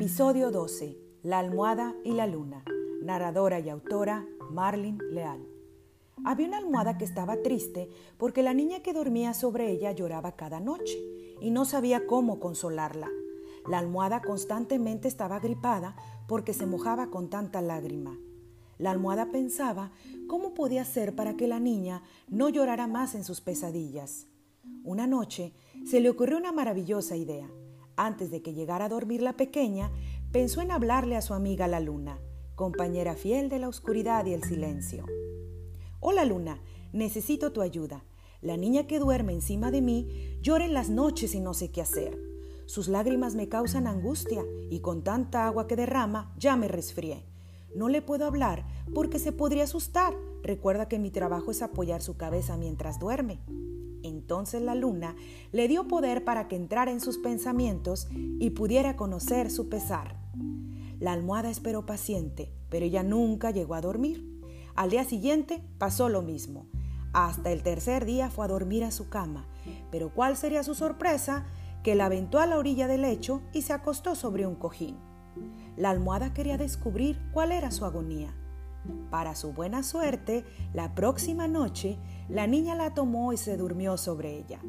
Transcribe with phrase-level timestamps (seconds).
[0.00, 0.96] Episodio 12.
[1.24, 2.64] La almohada y la luna.
[3.02, 5.46] Narradora y autora Marlin Leal.
[6.24, 10.58] Había una almohada que estaba triste porque la niña que dormía sobre ella lloraba cada
[10.58, 10.96] noche
[11.42, 13.10] y no sabía cómo consolarla.
[13.68, 18.18] La almohada constantemente estaba gripada porque se mojaba con tanta lágrima.
[18.78, 19.92] La almohada pensaba
[20.28, 24.28] cómo podía ser para que la niña no llorara más en sus pesadillas.
[24.82, 25.52] Una noche
[25.84, 27.50] se le ocurrió una maravillosa idea.
[28.02, 29.90] Antes de que llegara a dormir la pequeña,
[30.32, 32.18] pensó en hablarle a su amiga la luna,
[32.54, 35.04] compañera fiel de la oscuridad y el silencio.
[36.00, 36.62] Hola luna,
[36.94, 38.06] necesito tu ayuda.
[38.40, 41.82] La niña que duerme encima de mí llora en las noches y no sé qué
[41.82, 42.18] hacer.
[42.64, 47.26] Sus lágrimas me causan angustia y con tanta agua que derrama ya me resfrié.
[47.76, 50.14] No le puedo hablar porque se podría asustar.
[50.42, 53.42] Recuerda que mi trabajo es apoyar su cabeza mientras duerme.
[54.02, 55.16] Entonces la luna
[55.52, 60.16] le dio poder para que entrara en sus pensamientos y pudiera conocer su pesar.
[60.98, 64.40] La almohada esperó paciente, pero ella nunca llegó a dormir.
[64.74, 66.66] Al día siguiente pasó lo mismo.
[67.12, 69.48] Hasta el tercer día fue a dormir a su cama,
[69.90, 71.46] pero ¿cuál sería su sorpresa?
[71.82, 74.96] Que la aventó a la orilla del lecho y se acostó sobre un cojín.
[75.76, 78.34] La almohada quería descubrir cuál era su agonía.
[79.10, 84.36] Para su buena suerte, la próxima noche la niña la tomó y se durmió sobre
[84.36, 84.60] ella.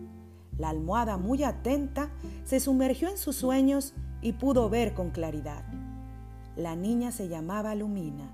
[0.58, 2.12] La almohada, muy atenta,
[2.44, 5.64] se sumergió en sus sueños y pudo ver con claridad.
[6.56, 8.30] La niña se llamaba Lumina,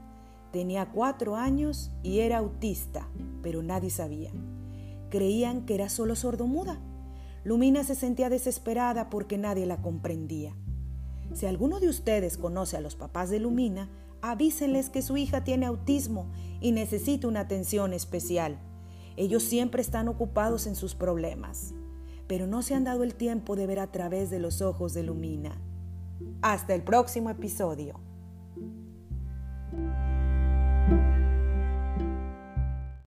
[0.52, 3.08] tenía cuatro años y era autista,
[3.42, 4.31] pero nadie sabía.
[5.09, 6.80] Creían que era solo sordomuda.
[7.44, 10.55] Lumina se sentía desesperada porque nadie la comprendía.
[11.33, 13.89] Si alguno de ustedes conoce a los papás de Lumina,
[14.21, 16.27] avísenles que su hija tiene autismo
[16.59, 18.59] y necesita una atención especial.
[19.15, 21.73] Ellos siempre están ocupados en sus problemas,
[22.27, 25.03] pero no se han dado el tiempo de ver a través de los ojos de
[25.03, 25.59] Lumina.
[26.41, 27.99] Hasta el próximo episodio.